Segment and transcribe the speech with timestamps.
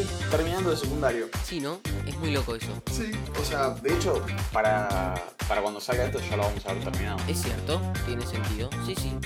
[0.00, 1.28] estoy terminando de secundario.
[1.44, 1.80] Sí, ¿no?
[2.06, 2.68] Es muy loco eso.
[2.90, 3.10] Sí.
[3.40, 5.14] O sea, de hecho, para,
[5.48, 7.18] para cuando salga esto ya lo vamos a haber terminado.
[7.28, 8.70] Es cierto, tiene sentido.
[8.86, 9.16] Sí, sí.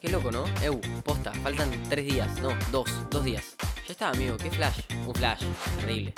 [0.00, 0.44] Qué loco, ¿no?
[0.62, 2.40] Eu, posta, faltan tres días.
[2.40, 3.56] No, dos, dos días.
[3.86, 4.80] Ya está, amigo, qué flash.
[5.06, 5.42] Un flash,
[5.78, 6.12] increíble.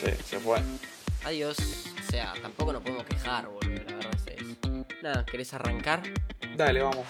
[0.00, 0.60] Sí, se fue.
[1.24, 1.56] Adiós.
[2.06, 5.02] O sea, tampoco nos podemos quejar, boludo, la verdad es.
[5.02, 6.02] Nada, ¿querés arrancar?
[6.56, 7.06] Dale, vamos.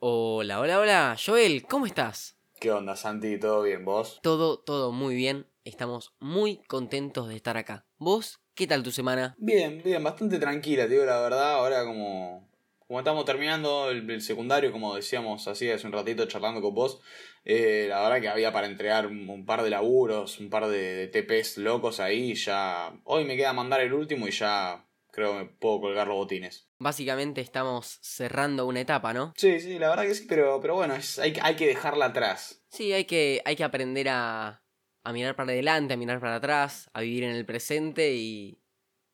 [0.00, 1.16] Hola, hola, hola.
[1.24, 2.34] Joel, ¿cómo estás?
[2.58, 3.38] ¿Qué onda, Santi?
[3.38, 3.84] ¿Todo bien?
[3.84, 4.18] ¿Vos?
[4.22, 5.46] Todo, todo muy bien.
[5.64, 7.84] Estamos muy contentos de estar acá.
[7.98, 8.40] ¿Vos?
[8.54, 9.34] ¿Qué tal tu semana?
[9.38, 11.52] Bien, bien, bastante tranquila, te digo la verdad.
[11.52, 16.62] Ahora como, como estamos terminando el, el secundario, como decíamos así hace un ratito charlando
[16.62, 17.02] con vos,
[17.44, 21.06] eh, la verdad que había para entregar un, un par de laburos, un par de,
[21.06, 22.34] de TPs locos ahí.
[22.34, 26.16] Ya hoy me queda mandar el último y ya creo que me puedo colgar los
[26.16, 26.70] botines.
[26.78, 29.34] Básicamente estamos cerrando una etapa, ¿no?
[29.36, 32.62] Sí, sí, la verdad que sí, pero, pero bueno, es, hay, hay que dejarla atrás.
[32.68, 34.62] Sí, hay que, hay que aprender a,
[35.02, 38.60] a mirar para adelante, a mirar para atrás, a vivir en el presente y,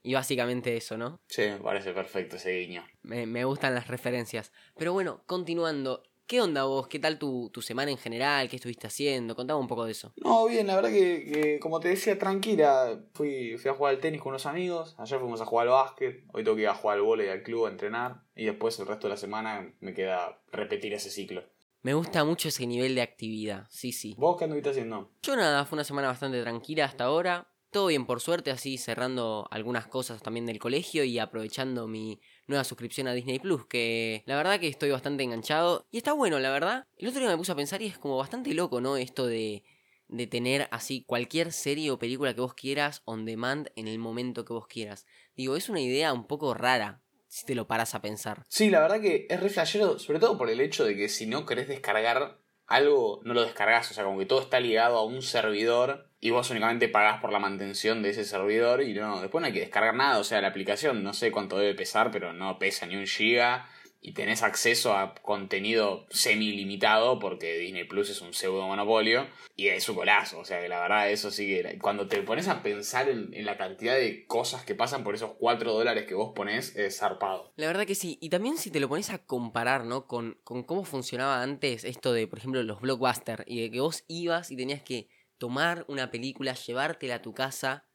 [0.03, 1.21] y básicamente eso, ¿no?
[1.29, 2.85] Sí, me parece perfecto ese guiño.
[3.03, 4.53] Me, me gustan las referencias.
[4.77, 6.03] Pero bueno, continuando.
[6.27, 6.89] ¿Qué onda vos?
[6.89, 8.49] ¿Qué tal tu, tu semana en general?
[8.49, 9.37] ¿Qué estuviste haciendo?
[9.37, 10.13] Contame un poco de eso.
[10.17, 13.01] No, bien, la verdad que, que, como te decía, tranquila.
[13.15, 14.97] Fui, fui a jugar al tenis con unos amigos.
[14.99, 16.25] Ayer fuimos a jugar al básquet.
[16.33, 18.23] Hoy tengo que ir a jugar al vóley al club a entrenar.
[18.35, 21.45] Y después el resto de la semana me queda repetir ese ciclo.
[21.87, 24.17] Me gusta mucho ese nivel de actividad, sí, sí.
[24.19, 25.13] ¿Vos qué anduviste haciendo?
[25.23, 27.49] Yo nada, fue una semana bastante tranquila hasta ahora.
[27.71, 32.65] Todo bien por suerte, así cerrando algunas cosas también del colegio y aprovechando mi nueva
[32.65, 35.87] suscripción a Disney Plus, que la verdad que estoy bastante enganchado.
[35.93, 36.89] Y está bueno, la verdad.
[36.97, 38.97] El otro día me puse a pensar y es como bastante loco, ¿no?
[38.97, 39.63] Esto de,
[40.09, 44.45] de tener así cualquier serie o película que vos quieras on demand en el momento
[44.45, 45.07] que vos quieras.
[45.37, 47.05] Digo, es una idea un poco rara,
[47.37, 48.45] si te lo paras a pensar.
[48.49, 51.27] Sí, la verdad que es re flashero, sobre todo por el hecho de que si
[51.27, 53.91] no querés descargar algo, no lo descargas.
[53.91, 57.33] O sea, como que todo está ligado a un servidor y vos únicamente pagás por
[57.33, 60.19] la mantención de ese servidor y no, después no hay que descargar nada.
[60.19, 63.69] O sea, la aplicación no sé cuánto debe pesar, pero no pesa ni un giga.
[64.01, 69.27] Y tenés acceso a contenido semi-limitado porque Disney Plus es un pseudo monopolio.
[69.57, 70.39] Y es un golazo.
[70.39, 71.79] O sea, que la verdad, eso sí que.
[71.79, 75.33] Cuando te pones a pensar en, en la cantidad de cosas que pasan por esos
[75.39, 77.53] 4 dólares que vos ponés, es zarpado.
[77.57, 78.19] La verdad que sí.
[78.21, 80.07] Y también si te lo pones a comparar, ¿no?
[80.07, 83.45] Con, con cómo funcionaba antes esto de, por ejemplo, los blockbusters.
[83.47, 85.09] Y de que vos ibas y tenías que
[85.39, 87.89] tomar una película, llevártela a tu casa,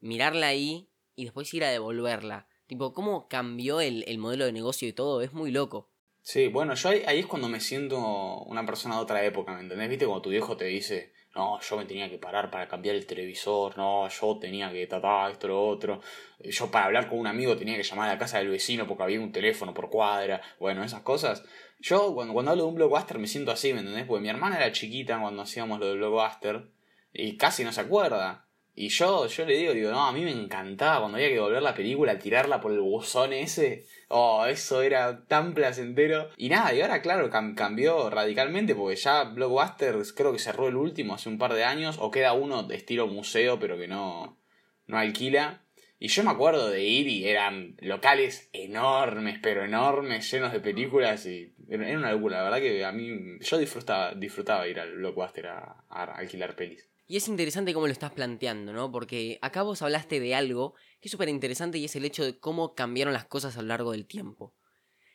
[0.00, 2.47] mirarla ahí y después ir a devolverla.
[2.68, 5.88] Tipo, cómo cambió el, el modelo de negocio y todo, es muy loco.
[6.22, 7.98] Sí, bueno, yo ahí, es cuando me siento
[8.40, 9.88] una persona de otra época, ¿me entendés?
[9.88, 10.04] ¿Viste?
[10.04, 13.78] Cuando tu viejo te dice, no, yo me tenía que parar para cambiar el televisor,
[13.78, 16.02] no, yo tenía que tratar esto, lo otro.
[16.40, 19.04] Yo para hablar con un amigo tenía que llamar a la casa del vecino porque
[19.04, 20.42] había un teléfono por cuadra.
[20.60, 21.42] Bueno, esas cosas.
[21.80, 24.04] Yo cuando, cuando hablo de un blockbuster me siento así, ¿me entendés?
[24.04, 26.68] Porque mi hermana era chiquita cuando hacíamos lo del blockbuster
[27.14, 28.47] y casi no se acuerda.
[28.80, 31.60] Y yo, yo le digo, digo, no, a mí me encantaba cuando había que volver
[31.60, 33.86] la película, tirarla por el buzón ese.
[34.06, 36.30] Oh, eso era tan placentero.
[36.36, 40.76] Y nada, y ahora, claro, cam cambió radicalmente porque ya Blockbuster creo que cerró el
[40.76, 44.38] último hace un par de años, o queda uno de estilo museo, pero que no,
[44.86, 45.64] no alquila.
[45.98, 51.26] Y yo me acuerdo de ir y eran locales enormes, pero enormes, llenos de películas
[51.26, 52.36] y era una locura.
[52.36, 56.88] La verdad que a mí, yo disfrutaba, disfrutaba ir al Blockbuster a alquilar pelis.
[57.10, 58.92] Y es interesante cómo lo estás planteando, ¿no?
[58.92, 62.38] Porque acá vos hablaste de algo que es súper interesante y es el hecho de
[62.38, 64.54] cómo cambiaron las cosas a lo largo del tiempo.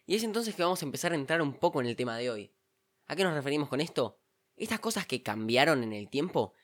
[0.07, 2.31] Y es entonces que vamos a empezar a entrar un poco en el tema de
[2.31, 2.51] hoy.
[3.05, 4.19] ¿A qué nos referimos con esto?
[4.55, 6.55] Estas cosas que cambiaron en el tiempo,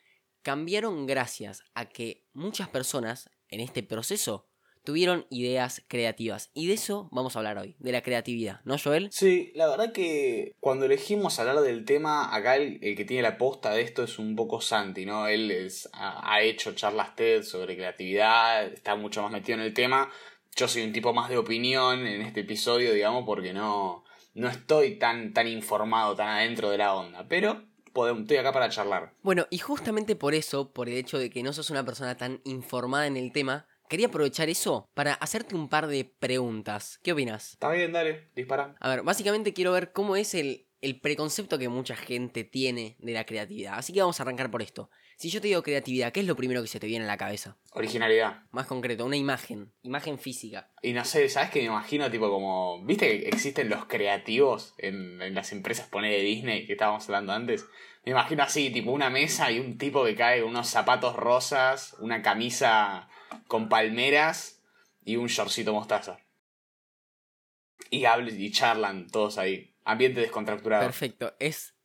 [0.42, 4.49] cambiaron gracias a que muchas personas en este proceso
[4.90, 6.50] tuvieron ideas creativas.
[6.56, 9.10] Y de eso vamos a hablar hoy, de la creatividad, ¿no, Joel?
[9.12, 13.38] Sí, la verdad que cuando elegimos hablar del tema, acá el, el que tiene la
[13.38, 15.28] posta de esto es un poco Santi, ¿no?
[15.28, 19.76] Él es, ha, ha, hecho charlas TED sobre creatividad, está mucho más metido en el
[19.76, 20.10] tema.
[20.56, 24.98] Yo soy un tipo más de opinión en este episodio, digamos, porque no, no estoy
[24.98, 27.28] tan, tan informado, tan adentro de la onda.
[27.28, 27.70] Pero
[28.08, 29.14] estoy acá para charlar.
[29.22, 32.42] Bueno, y justamente por eso, por el hecho de que no sos una persona tan
[32.46, 37.00] informada en el tema, Quería aprovechar eso para hacerte un par de preguntas.
[37.02, 37.54] ¿Qué opinas?
[37.54, 38.76] Está bien, dale, dispara.
[38.80, 43.14] A ver, básicamente quiero ver cómo es el, el preconcepto que mucha gente tiene de
[43.14, 43.80] la creatividad.
[43.80, 44.92] Así que vamos a arrancar por esto.
[45.18, 47.18] Si yo te digo creatividad, ¿qué es lo primero que se te viene a la
[47.18, 47.58] cabeza?
[47.72, 48.44] Originalidad.
[48.52, 49.74] Más concreto, una imagen.
[49.82, 50.72] Imagen física.
[50.84, 52.12] Y no sé, ¿sabes qué me imagino?
[52.12, 52.86] Tipo como...
[52.86, 57.34] ¿Viste que existen los creativos en, en las empresas, pone de Disney, que estábamos hablando
[57.34, 57.66] antes?
[58.06, 61.98] Me imagino así, tipo una mesa y un tipo que cae con unos zapatos rosas,
[62.00, 63.10] una camisa
[63.48, 64.62] con palmeras
[65.04, 66.20] y un shortcito mostaza.
[67.90, 69.74] Y hablan y charlan todos ahí.
[69.84, 70.84] Ambiente descontracturado.
[70.84, 71.76] Perfecto, es,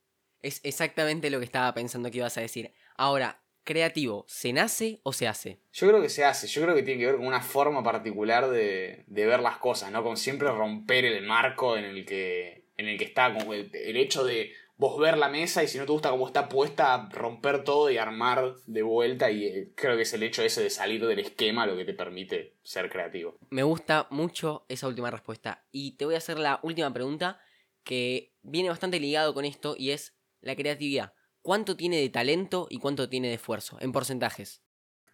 [0.41, 2.73] es exactamente lo que estaba pensando que ibas a decir.
[2.95, 5.59] Ahora, Creativo, ¿se nace o se hace?
[5.73, 8.47] Yo creo que se hace, yo creo que tiene que ver con una forma particular
[8.47, 10.03] de, de ver las cosas, ¿no?
[10.03, 13.97] Con siempre romper el marco en el que, en el que está, como el, el
[13.97, 17.63] hecho de vos ver la mesa y si no te gusta cómo está puesta, romper
[17.63, 21.05] todo y armar de vuelta y eh, creo que es el hecho ese de salir
[21.05, 23.37] del esquema lo que te permite ser creativo.
[23.49, 27.39] Me gusta mucho esa última respuesta y te voy a hacer la última pregunta
[27.83, 31.13] que viene bastante ligado con esto y es la creatividad.
[31.41, 34.63] ¿Cuánto tiene de talento y cuánto tiene de esfuerzo en porcentajes?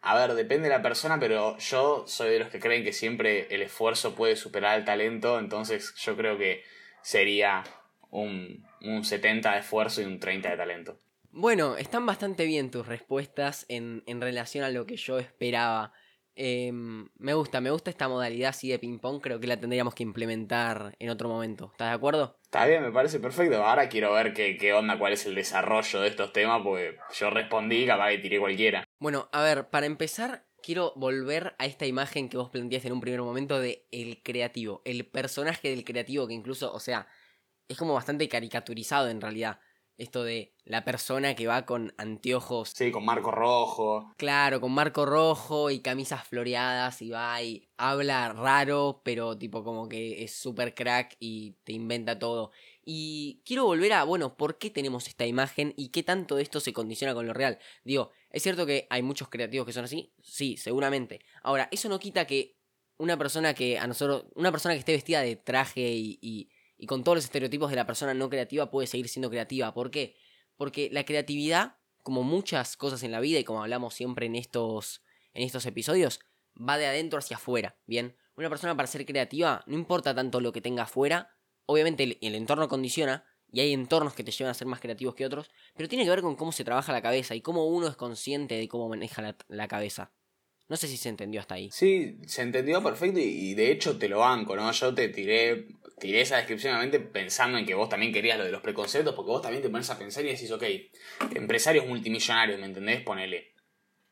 [0.02, 3.54] A ver, depende de la persona, pero yo soy de los que creen que siempre
[3.54, 6.64] el esfuerzo puede superar el talento, entonces yo creo que
[7.04, 7.64] sería
[8.10, 11.00] un, un 70 de esfuerzo y un 30 de talento.
[11.32, 15.94] Bueno, están bastante bien tus respuestas en, en relación a lo que yo esperaba.
[16.36, 19.22] Em, me gusta, me gusta esta modalidad así de ping-pong.
[19.22, 21.70] Creo que la tendríamos que implementar en otro momento.
[21.72, 22.38] ¿Estás de acuerdo?
[22.44, 23.64] Está bien, me parece perfecto.
[23.64, 27.30] Ahora quiero ver qué, qué onda, cuál es el desarrollo de estos temas, porque yo
[27.30, 28.84] respondí, capaz que tiré cualquiera.
[29.00, 33.02] Bueno, a ver, para empezar, quiero volver a esta imagen que vos planteaste en un
[33.02, 34.82] primer momento de el creativo.
[34.84, 37.08] El personaje del creativo que incluso, o sea,
[37.72, 39.60] es como bastante caricaturizado en realidad.
[39.98, 42.72] Esto de la persona que va con anteojos.
[42.76, 44.14] Sí, con marco rojo.
[44.18, 49.88] Claro, con marco rojo y camisas floreadas y va y habla raro, pero tipo como
[49.88, 52.52] que es súper crack y te inventa todo.
[52.84, 56.60] Y quiero volver a, bueno, ¿por qué tenemos esta imagen y qué tanto de esto
[56.60, 57.60] se condiciona con lo real?
[57.84, 60.16] Digo, ¿es cierto que hay muchos creativos que son así?
[60.24, 61.20] Sí, seguramente.
[61.44, 62.58] Ahora, eso no quita que
[62.98, 66.50] una persona que a nosotros, una persona que esté vestida de traje y, y
[66.82, 69.72] y con todos los estereotipos de la persona no creativa puede seguir siendo creativa.
[69.72, 70.16] ¿Por qué?
[70.58, 75.04] Porque la creatividad, como muchas cosas en la vida y como hablamos siempre en estos,
[75.36, 76.22] en estos episodios,
[76.58, 77.78] va de adentro hacia afuera.
[77.86, 81.30] Bien, una persona para ser creativa no importa tanto lo que tenga afuera,
[81.68, 85.24] obviamente el, entorno condiciona, y hay entornos que te llevan a ser más creativos que
[85.24, 87.96] otros, pero tiene que ver con cómo se trabaja la cabeza y cómo uno es
[87.96, 90.14] consciente de cómo maneja la cabeza.
[90.72, 91.70] No sé si se entendió hasta ahí.
[91.70, 94.72] Sí, se entendió perfecto y, y, de hecho te lo banco, ¿no?
[94.72, 95.68] Yo te tiré,
[96.00, 99.32] tiré esa descripción obviamente pensando en que vos también querías lo de los preconceptos, porque
[99.32, 100.64] vos también te pones a pensar y decís, ok,
[101.36, 103.02] empresarios multimillonarios, ¿me entendés?
[103.02, 103.54] Ponele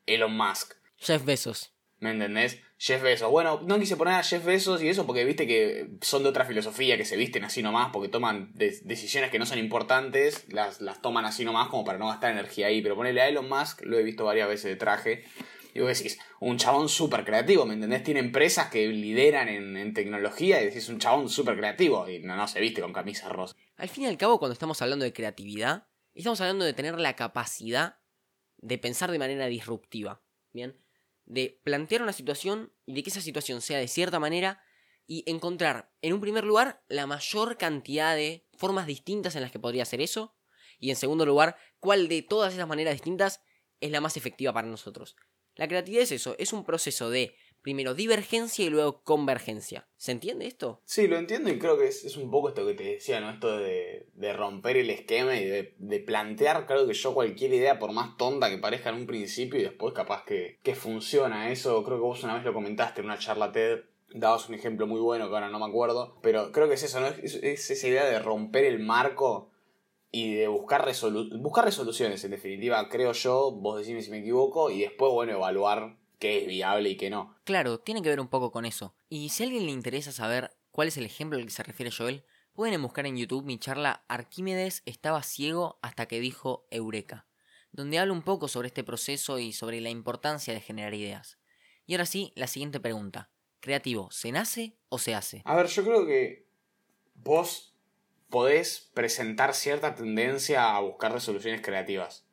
[0.04, 0.74] Elon Musk.
[0.98, 1.72] Jeff Bezos.
[1.98, 2.60] ¿Me entendés?
[2.76, 3.30] Jeff Bezos.
[3.30, 6.44] Bueno, no quise poner a Jeff Bezos y eso porque viste que son de otra
[6.44, 10.82] filosofía, que se visten así nomás, porque toman de decisiones que no son importantes, las,
[10.82, 12.82] las toman así nomás como para no gastar energía ahí.
[12.82, 15.24] Pero ponele a Elon Musk, lo he visto varias veces de traje.
[15.74, 18.02] Y vos decís, un chabón súper creativo, ¿me entendés?
[18.02, 22.08] Tiene empresas que lideran en, tecnología y decís, un chabón súper creativo.
[22.08, 23.56] Y no, no se viste con camisa rosa.
[23.76, 27.16] Al fin y al cabo, cuando estamos hablando de creatividad, estamos hablando de tener la
[27.16, 27.98] capacidad
[28.58, 30.22] de pensar de manera disruptiva.
[30.52, 30.76] ¿Bien?
[31.24, 34.62] De plantear una situación y de que esa situación sea de cierta manera
[35.06, 39.58] y encontrar, en un primer lugar, la mayor cantidad de formas distintas en las que
[39.58, 40.36] podría hacer eso.
[40.78, 43.42] Y en segundo lugar, cuál de todas esas maneras distintas
[43.80, 45.16] es la más efectiva para nosotros.
[45.60, 49.86] La creatividad es eso, es un proceso de primero divergencia y luego convergencia.
[49.98, 50.80] ¿Se entiende esto?
[50.86, 53.28] Sí, lo entiendo y creo que es, es un poco esto que te decía, ¿no?
[53.28, 57.78] Esto de, de romper el esquema y de, de, plantear, claro que yo cualquier idea,
[57.78, 61.52] por más tonta que parezca en un principio y después capaz que, que funciona.
[61.52, 63.80] Eso creo que vos una vez lo comentaste en una charla TED.
[64.14, 66.16] Dabas un ejemplo muy bueno que ahora no me acuerdo.
[66.22, 67.08] Pero creo que es eso, ¿no?
[67.08, 67.34] Es
[67.70, 69.49] esa idea de romper el marco
[70.12, 74.70] y de buscar, resolu buscar resoluciones, en definitiva, creo yo, vos decime si me equivoco,
[74.70, 77.36] y después, bueno, evaluar qué es viable y qué no.
[77.44, 78.94] Claro, tiene que ver un poco con eso.
[79.08, 81.90] Y si a alguien le interesa saber cuál es el ejemplo al que se refiere
[81.90, 87.26] Joel, pueden buscar en YouTube mi charla Arquímedes estaba ciego hasta que dijo Eureka,
[87.72, 91.38] donde hablo un poco sobre este proceso y sobre la importancia de generar ideas.
[91.86, 93.30] Y ahora sí, la siguiente pregunta.
[93.60, 95.42] ¿Creativo se nace o se hace?
[95.44, 96.48] A ver, yo creo que
[97.14, 97.69] vos
[98.30, 102.24] podés presentar cierta tendencia a buscar resoluciones creativas.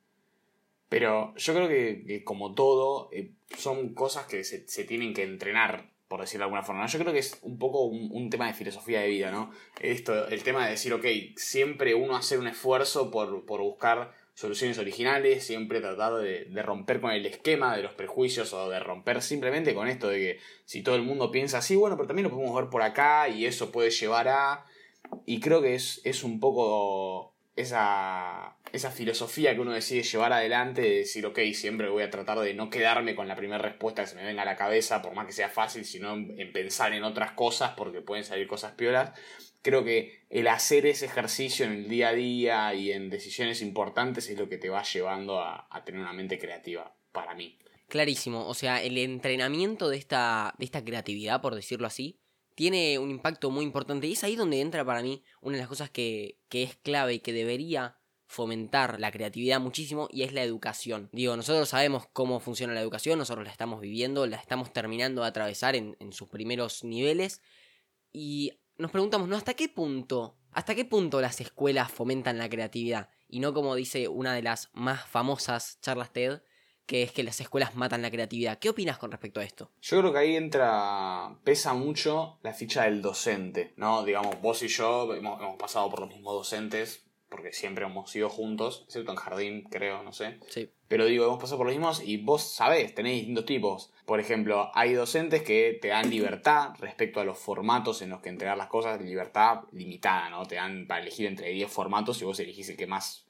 [0.88, 5.90] Pero yo creo que, como todo, eh, son cosas que se, se, tienen que entrenar,
[6.08, 6.86] por decirlo de alguna forma.
[6.86, 9.50] Yo creo que es un poco un, tema de filosofía de vida, ¿no?
[9.80, 11.04] Esto, el tema de decir, ok,
[11.36, 17.00] siempre uno hacer un esfuerzo por, por buscar soluciones originales, siempre tratar de, de, romper
[17.00, 20.82] con el esquema de los prejuicios o de romper simplemente con esto de que si
[20.82, 23.72] todo el mundo piensa así, bueno, pero también lo podemos ver por acá y eso
[23.72, 24.64] puede llevar a...
[25.26, 30.82] Y creo que es, es un poco esa, esa filosofía que uno decide llevar adelante,
[30.82, 34.08] de decir, ok, siempre voy a tratar de no quedarme con la primera respuesta que
[34.08, 36.92] se me venga a la cabeza, por más que sea fácil, sino en, en pensar
[36.92, 39.12] en otras cosas, porque pueden salir cosas piolas.
[39.62, 44.30] Creo que el hacer ese ejercicio en el día a día y en decisiones importantes
[44.30, 47.58] es lo que te va llevando a, a tener una mente creativa, para mí.
[47.88, 52.20] Clarísimo, o sea, el entrenamiento de esta, de esta creatividad, por decirlo así,
[52.58, 54.08] tiene un impacto muy importante.
[54.08, 57.14] Y es ahí donde entra para mí una de las cosas que, que es clave
[57.14, 61.08] y que debería fomentar la creatividad muchísimo y es la educación.
[61.12, 65.28] Digo, nosotros sabemos cómo funciona la educación, nosotros la estamos viviendo, la estamos terminando de
[65.28, 67.42] atravesar en, en sus primeros niveles
[68.12, 69.36] y nos preguntamos, ¿no?
[69.36, 70.36] ¿Hasta qué punto?
[70.50, 73.08] ¿Hasta qué punto las escuelas fomentan la creatividad?
[73.28, 76.42] Y no como dice una de las más famosas charlas TED,
[76.88, 78.58] que es que las escuelas matan la creatividad.
[78.58, 79.70] ¿Qué opinas con respecto a esto?
[79.82, 84.04] Yo creo que ahí entra, pesa mucho la ficha del docente, ¿no?
[84.04, 88.30] Digamos, vos y yo hemos, hemos pasado por los mismos docentes, porque siempre hemos ido
[88.30, 90.38] juntos, excepto en jardín, creo, no sé.
[90.48, 90.70] Sí.
[90.88, 93.92] Pero digo, hemos pasado por los mismos y vos sabés, tenés distintos tipos.
[94.06, 98.30] Por ejemplo, hay docentes que te dan libertad respecto a los formatos en los que
[98.30, 100.46] entregar las cosas, libertad limitada, ¿no?
[100.46, 103.27] Te dan para elegir entre 10 formatos y vos elegís el que más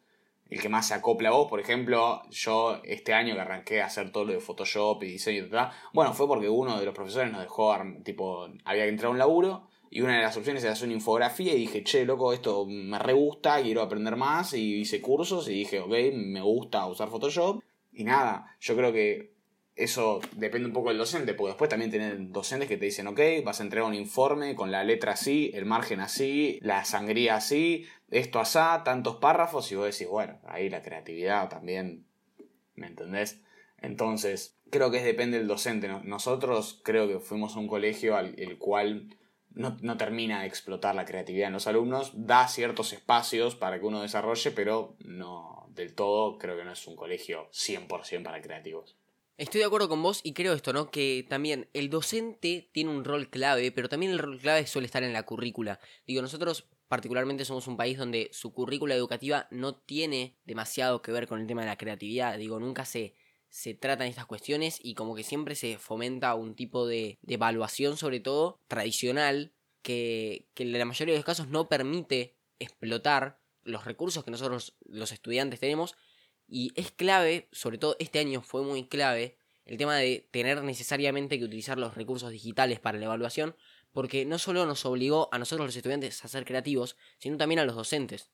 [0.50, 1.48] el que más se acopla a vos.
[1.48, 5.46] Por ejemplo, yo este año que arranqué a hacer todo lo de Photoshop y diseño
[5.46, 9.08] y tal, bueno, fue porque uno de los profesores nos dejó, tipo, había que entrar
[9.08, 12.04] a un laburo y una de las opciones era hacer una infografía y dije, che,
[12.04, 16.42] loco, esto me re gusta, quiero aprender más y hice cursos y dije, ok, me
[16.42, 17.62] gusta usar Photoshop.
[17.92, 19.38] Y nada, yo creo que
[19.78, 23.20] eso depende un poco del docente, porque después también tienen docentes que te dicen, ok,
[23.44, 27.86] vas a entregar un informe con la letra así, el margen así, la sangría así,
[28.10, 32.06] esto asá, tantos párrafos, y vos decís, bueno, ahí la creatividad también,
[32.74, 33.40] ¿me entendés?
[33.80, 35.88] Entonces, creo que depende del docente.
[36.04, 39.16] Nosotros creo que fuimos a un colegio al el cual
[39.50, 43.86] no, no, termina de explotar la creatividad en los alumnos, da ciertos espacios para que
[43.86, 48.96] uno desarrolle, pero no del todo, creo que no es un colegio 100% para creativos.
[49.36, 50.90] Estoy de acuerdo con vos y creo esto, ¿no?
[50.90, 55.04] Que también el docente tiene un rol clave, pero también el rol clave suele estar
[55.04, 55.78] en la currícula.
[56.08, 61.26] Digo, nosotros particularmente somos un país donde su currícula educativa no tiene demasiado que ver
[61.26, 62.36] con el tema de la creatividad.
[62.38, 63.14] Digo, nunca se,
[63.48, 67.96] se tratan estas cuestiones y como que siempre se fomenta un tipo de, de evaluación,
[67.96, 73.84] sobre todo tradicional, que, que en la mayoría de los casos no permite explotar los
[73.84, 75.94] recursos que nosotros los estudiantes tenemos
[76.48, 81.38] y es clave, sobre todo este año fue muy clave, el tema de tener necesariamente
[81.38, 83.54] que utilizar los recursos digitales para la evaluación,
[83.98, 87.64] porque no solo nos obligó a nosotros los estudiantes a ser creativos, sino también a
[87.64, 88.30] los docentes.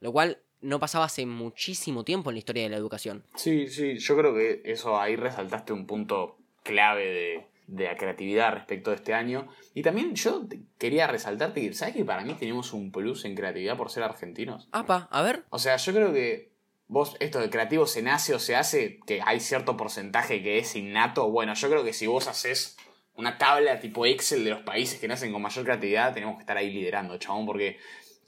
[0.00, 3.22] Lo cual no pasaba hace muchísimo tiempo en la historia de la educación.
[3.36, 8.52] Sí, sí, yo creo que eso ahí resaltaste un punto clave de, de la creatividad
[8.52, 9.46] respecto de este año.
[9.74, 13.76] Y también yo quería resaltarte que, ¿sabes que para mí tenemos un plus en creatividad
[13.76, 14.66] por ser argentinos?
[14.72, 15.44] Apa, a ver.
[15.50, 16.50] O sea, yo creo que
[16.88, 20.74] vos, esto de creativo se nace o se hace, que hay cierto porcentaje que es
[20.74, 21.30] innato.
[21.30, 22.76] Bueno, yo creo que si vos haces
[23.16, 26.56] una tabla tipo Excel de los países que nacen con mayor creatividad, tenemos que estar
[26.56, 27.78] ahí liderando, chabón, porque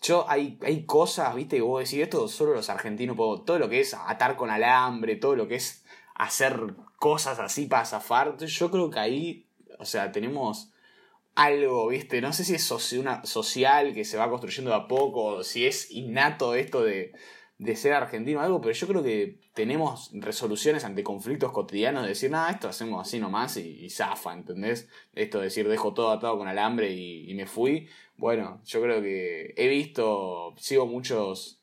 [0.03, 3.69] yo hay, hay cosas, viste, que vos decís, esto solo los argentinos puedo, todo lo
[3.69, 8.71] que es atar con alambre, todo lo que es hacer cosas así para zafar, yo
[8.71, 9.47] creo que ahí,
[9.79, 10.71] o sea, tenemos
[11.35, 15.45] algo, viste, no sé si es una social que se va construyendo de a poco,
[15.45, 17.13] si es innato esto de
[17.59, 22.11] de ser argentino o algo, pero yo creo que tenemos resoluciones ante conflictos cotidianos de
[22.11, 24.89] decir, nada, esto hacemos así nomás y, zafa, ¿entendés?
[25.13, 27.89] Esto de decir, dejo todo atado con alambre y, y, me fui.
[28.17, 31.61] Bueno, yo creo que he visto, sigo muchos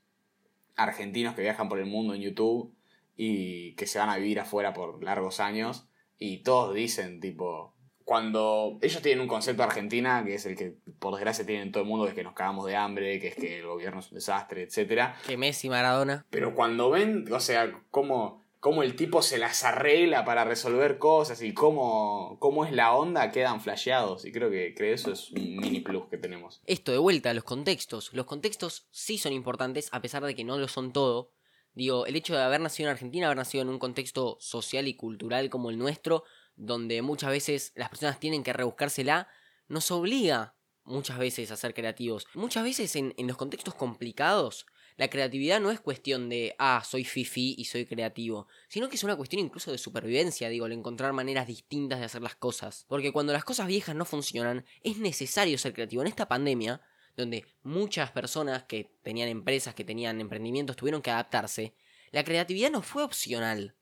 [0.75, 2.73] argentinos que viajan por el mundo en YouTube
[3.15, 5.87] y que se van a vivir afuera por largos años
[6.17, 7.74] y todos dicen tipo,
[8.05, 11.83] cuando ellos tienen un concepto de Argentina, que es el que por desgracia tienen todo
[11.83, 14.11] el mundo, que es que nos cagamos de hambre, que es que el gobierno es
[14.11, 15.15] un desastre, etc.
[15.25, 16.23] Que Messi, Maradona.
[16.29, 21.41] Pero cuando ven, o sea, cómo, cómo el tipo se las arregla para resolver cosas
[21.41, 24.23] y cómo, cómo es la onda, quedan flasheados.
[24.25, 26.61] Y creo que, creo eso es un mini plus que tenemos.
[26.67, 28.13] Esto, de vuelta, los contextos.
[28.13, 31.31] Los contextos sí son importantes, a pesar de que no lo son todo.
[31.73, 34.93] Digo, el hecho de haber nacido en Argentina, haber nacido en un contexto social y
[34.93, 36.23] cultural como el nuestro,
[36.55, 39.27] donde muchas veces las personas tienen que rebuscársela,
[39.67, 42.27] nos obliga muchas veces a ser creativos.
[42.33, 44.65] Muchas veces en, en los contextos complicados,
[44.97, 49.03] la creatividad no es cuestión de, ah, soy fifi y soy creativo, sino que es
[49.03, 52.85] una cuestión incluso de supervivencia, digo, el encontrar maneras distintas de hacer las cosas.
[52.87, 56.01] Porque cuando las cosas viejas no funcionan, es necesario ser creativo.
[56.01, 56.81] En esta pandemia,
[57.17, 61.75] donde muchas personas que tenían empresas, que tenían emprendimientos, tuvieron que adaptarse,
[62.11, 63.75] la creatividad no fue opcional.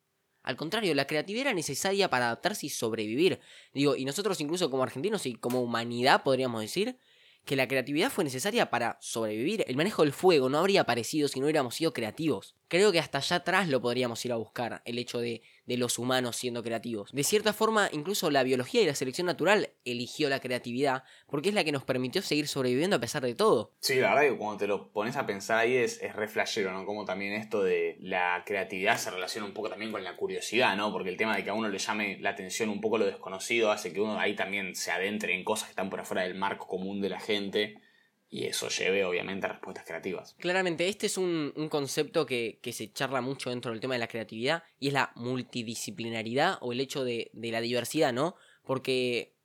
[0.43, 3.39] Al contrario, la creatividad era necesaria para adaptarse y sobrevivir.
[3.73, 6.97] Digo, y nosotros incluso como argentinos y como humanidad podríamos decir
[7.45, 9.63] que la creatividad fue necesaria para sobrevivir.
[9.67, 12.55] El manejo del fuego no habría aparecido si no hubiéramos sido creativos.
[12.73, 15.99] Creo que hasta allá atrás lo podríamos ir a buscar, el hecho de, de, los
[15.99, 17.11] humanos siendo creativos.
[17.11, 21.53] De cierta forma, incluso la biología y la selección natural eligió la creatividad porque es
[21.53, 23.75] la que nos permitió seguir sobreviviendo a pesar de todo.
[23.79, 26.73] Sí, la verdad que cuando te lo pones a pensar ahí es, es re flashero,
[26.73, 26.83] ¿no?
[26.87, 30.91] Como también esto de la creatividad se relaciona un poco también con la curiosidad, ¿no?
[30.91, 33.71] Porque el tema de que a uno le llame la atención un poco lo desconocido
[33.71, 36.65] hace que uno ahí también se adentre en cosas que están por afuera del marco
[36.65, 37.82] común de la gente
[38.33, 40.35] y eso lleve obviamente a respuestas creativas.
[40.39, 44.63] Claramente, este es un, concepto que, se charla mucho dentro del tema de la creatividad
[44.79, 48.35] y es la multidisciplinaridad o el hecho de, de la diversidad, ¿no?
[48.63, 49.37] Porque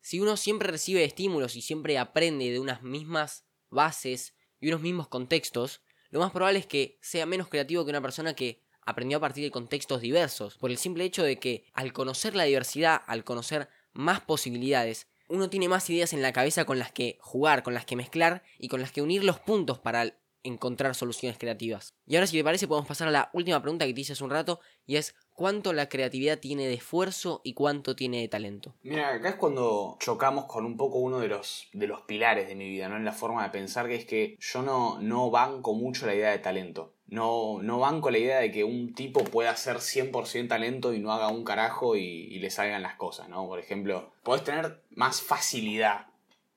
[0.00, 5.08] si uno siempre recibe estímulos y siempre aprende de unas mismas bases y unos mismos
[5.08, 9.20] contextos, lo más probable es que sea menos creativo que una persona que aprendió a
[9.20, 13.24] partir de contextos diversos, por el simple hecho de que al conocer la diversidad, al
[13.24, 17.74] conocer más posibilidades, uno tiene más ideas en la cabeza con las que jugar, con
[17.74, 21.94] las que mezclar y con las que unir los puntos para encontrar soluciones creativas.
[22.06, 24.24] Y ahora si te parece podemos pasar a la última pregunta que te hice hace
[24.24, 28.74] un rato y es cuánto la creatividad tiene de esfuerzo y cuánto tiene de talento.
[28.82, 32.54] Mira, acá es cuando chocamos con un poco uno de los, de los pilares de
[32.54, 32.96] mi vida, ¿no?
[32.96, 36.30] En la forma de pensar, que es que yo no, no banco mucho la idea
[36.30, 36.94] de talento.
[37.08, 41.12] No, no banco la idea de que un tipo pueda ser 100% talento y no
[41.12, 43.46] haga un carajo y, y le salgan las cosas, ¿no?
[43.46, 46.06] Por ejemplo, podés tener más facilidad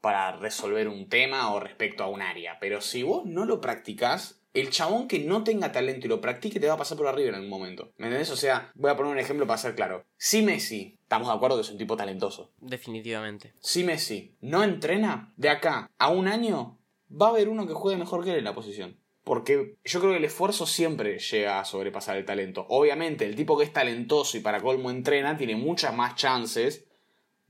[0.02, 4.42] para resolver un tema o respecto a un área, pero si vos no lo practicás,
[4.54, 7.30] el chabón que no tenga talento y lo practique te va a pasar por arriba
[7.30, 7.94] en algún momento.
[7.98, 8.32] ¿Me entendés?
[8.32, 10.04] O sea, voy a poner un ejemplo para ser claro.
[10.18, 12.52] Si Messi, estamos de acuerdo que es un tipo talentoso.
[12.60, 13.54] Definitivamente.
[13.60, 16.80] Si Messi no entrena, de acá a un año
[17.10, 18.98] va a haber uno que juegue mejor que él en la posición.
[19.24, 22.66] Porque yo creo que el esfuerzo siempre llega a sobrepasar el talento.
[22.70, 26.88] Obviamente, el tipo que es talentoso y para colmo entrena tiene muchas más chances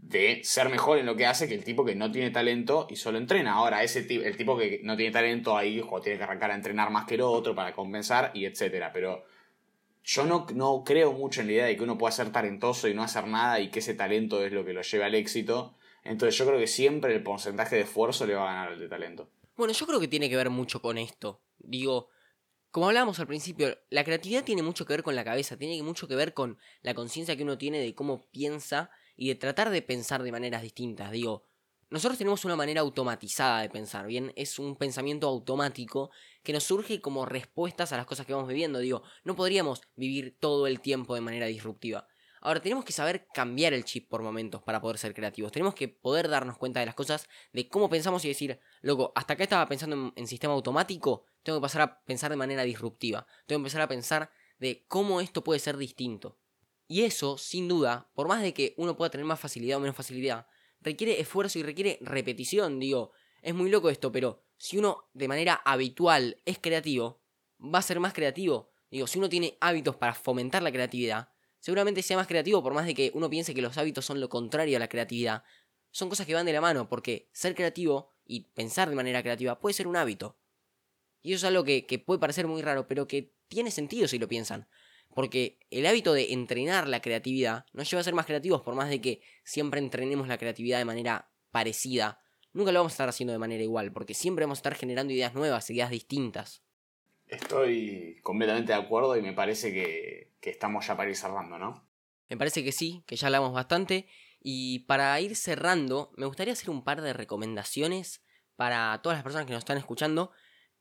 [0.01, 2.96] de ser mejor en lo que hace que el tipo que no tiene talento y
[2.96, 3.54] solo entrena.
[3.54, 7.05] Ahora, ese el tipo que no tiene talento ahí tiene que arrancar a entrenar más
[7.05, 8.92] que el otro para compensar y etcétera.
[8.92, 9.24] Pero
[10.03, 12.94] yo no, no creo mucho en la idea de que uno pueda ser talentoso y
[12.94, 15.75] no hacer nada y que ese talento es lo que lo lleve al éxito.
[16.03, 18.90] Entonces yo creo que siempre el porcentaje de esfuerzo le va a ganar al de
[18.90, 19.29] talento.
[19.55, 21.40] Bueno, yo creo que tiene que ver mucho con esto.
[21.64, 22.10] Digo,
[22.72, 26.08] como hablábamos al principio, la creatividad tiene mucho que ver con la cabeza, tiene mucho
[26.08, 29.82] que ver con la conciencia que uno tiene de cómo piensa y de tratar de
[29.82, 31.12] pensar de maneras distintas.
[31.12, 31.46] Digo,
[31.90, 34.32] nosotros tenemos una manera automatizada de pensar, ¿bien?
[34.38, 38.80] Es un pensamiento automático que nos surge como respuestas a las cosas que vamos viviendo.
[38.80, 42.08] Digo, no podríamos vivir todo el tiempo de manera disruptiva.
[42.42, 45.51] Ahora, tenemos que saber cambiar el chip por momentos para poder ser creativos.
[45.51, 49.34] Tenemos que poder darnos cuenta de las cosas, de cómo pensamos y decir, loco, hasta
[49.34, 53.27] acá estaba pensando en, en sistema automático, tengo que pasar a pensar de manera disruptiva.
[53.46, 56.40] Tengo que empezar a pensar de cómo esto puede ser distinto.
[56.88, 59.96] Y eso, sin duda, por más de que uno pueda tener más facilidad o menos
[59.96, 60.48] facilidad,
[60.82, 62.80] requiere esfuerzo y requiere repetición.
[62.80, 67.22] Digo, es muy loco esto, pero si uno de manera habitual es creativo,
[67.62, 68.72] va a ser más creativo.
[68.90, 71.30] Digo, si uno tiene hábitos para fomentar la creatividad,
[71.62, 74.28] seguramente sea más creativo por más de que uno piense que los hábitos son lo
[74.28, 75.44] contrario a la creatividad.
[75.92, 79.60] Son cosas que van de la mano, porque ser creativo y pensar de manera creativa
[79.60, 80.38] puede ser un hábito.
[81.22, 84.28] Y eso es algo que, puede parecer muy raro, pero que tiene sentido si lo
[84.28, 84.68] piensan.
[85.14, 88.90] Porque el hábito de entrenar la creatividad nos lleva a ser más creativos, por más
[88.90, 92.22] de que siempre entrenemos la creatividad de manera parecida.
[92.54, 95.14] Nunca lo vamos a estar haciendo de manera igual, porque siempre vamos a estar generando
[95.14, 96.64] ideas nuevas, ideas distintas.
[97.28, 101.88] Estoy completamente de acuerdo y me parece que, que estamos ya para ir cerrando, ¿no?
[102.27, 104.08] Me parece que sí, que ya hablamos bastante.
[104.42, 108.24] Y para ir cerrando, me gustaría hacer un par de recomendaciones
[108.56, 110.32] para todas las personas que nos están escuchando,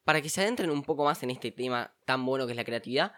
[0.05, 2.65] para que se adentren un poco más en este tema tan bueno que es la
[2.65, 3.13] creatividad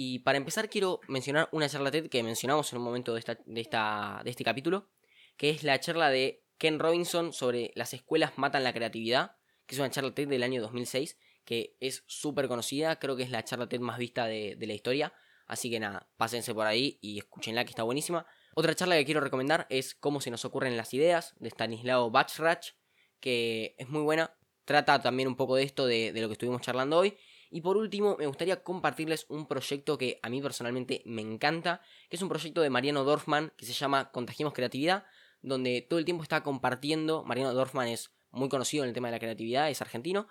[0.00, 3.36] y para empezar quiero mencionar una charla TED que mencionamos en un momento de, esta,
[3.44, 4.88] de, esta, de este capítulo,
[5.36, 9.32] que es la charla de Ken Robinson sobre las escuelas matan la creatividad,
[9.66, 13.30] que es una charla TED del año 2006, que es súper conocida, creo que es
[13.30, 15.12] la charla TED más vista de, de la historia,
[15.48, 18.26] así que nada, pásense por ahí y escúchenla que está buenísima.
[18.54, 22.74] Otra charla que quiero recomendar es Cómo se nos ocurren las ideas, de Stanislao Bachrach,
[23.20, 26.98] que es muy buena, trata también un poco de esto, de, lo que estuvimos charlando
[26.98, 27.16] hoy,
[27.50, 31.80] y por último, me gustaría compartirles un proyecto que a mí personalmente me encanta,
[32.10, 35.06] que es un proyecto de Mariano Dorfman que se llama Contagiemos Creatividad,
[35.40, 39.12] donde todo el tiempo está compartiendo, Mariano Dorfman es muy conocido en el tema de
[39.12, 40.28] la creatividad, es argentino,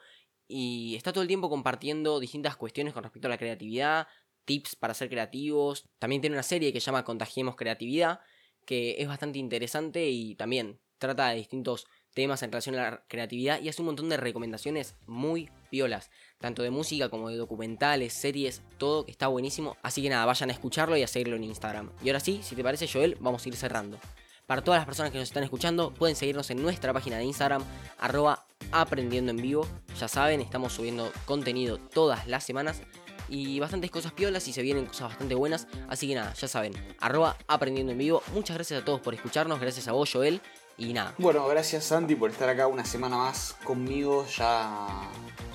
[0.47, 4.07] y está todo el tiempo compartiendo distintas cuestiones con respecto a la creatividad,
[4.47, 8.21] tips para ser creativos, también tiene una serie que se llama Contagiemos Creatividad,
[8.65, 13.61] que es bastante interesante y también trata de distintos temas en relación a la creatividad
[13.61, 18.63] y hace un montón de recomendaciones muy piolas tanto de música como de documentales, series,
[18.77, 19.77] todo que está buenísimo.
[19.83, 21.91] Así que nada, vayan a escucharlo y a seguirlo en Instagram.
[22.03, 23.99] Y ahora sí, si te parece Joel, vamos a ir cerrando.
[24.47, 27.63] Para todas las personas que nos están escuchando, pueden seguirnos en nuestra página de Instagram,
[27.99, 29.67] arroba aprendiendo en vivo.
[29.99, 32.81] Ya saben, estamos subiendo contenido todas las semanas
[33.29, 35.67] y bastantes cosas piolas y se vienen cosas bastante buenas.
[35.87, 38.23] Así que nada, ya saben, arroba aprendiendo en vivo.
[38.33, 40.41] Muchas gracias a todos por escucharnos, gracias a vos Joel
[40.77, 41.13] y nada.
[41.17, 44.25] Bueno, gracias Santi por estar acá una semana más conmigo.
[44.37, 45.09] Ya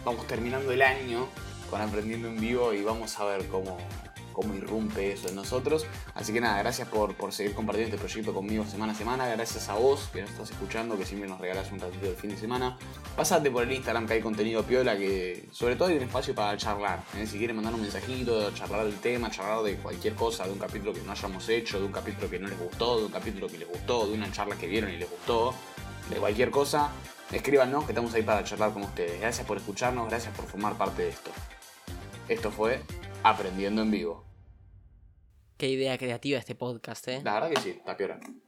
[0.05, 1.29] vamos terminando el año
[1.71, 3.79] con Aprendiendo en Vivo y vamos a ver cómo,
[4.33, 5.87] cómo irrumpe eso en nosotros.
[6.15, 9.27] Así que nada, gracias por, por seguir compartiendo este proyecto conmigo semana a semana.
[9.27, 12.31] Gracias a vos que nos estás escuchando, que siempre nos regalás un ratito del fin
[12.31, 12.77] de semana.
[13.17, 16.57] Pasate por el Instagram que hay contenido piola, que sobre todo hay un espacio para
[16.57, 17.03] charlar.
[17.17, 17.27] ¿eh?
[17.27, 20.93] Si quieren mandar un mensajito, charlar del tema, charlar de cualquier cosa, de un capítulo
[20.93, 23.59] que no hayamos hecho, de un capítulo que no les gustó, de un capítulo que
[23.59, 25.55] les gustó, de una charla que vieron y les gustó,
[26.09, 26.91] de cualquier cosa,
[27.31, 29.21] escríbanos que estamos ahí para charlar con ustedes.
[29.21, 31.31] Gracias por escucharnos, gracias por formar parte de esto.
[32.29, 32.83] Esto fue
[33.25, 34.25] Aprendiendo en Vivo.
[35.57, 37.21] Qué idea creativa este podcast, ¿eh?
[37.23, 38.19] La verdad que sí, está piola.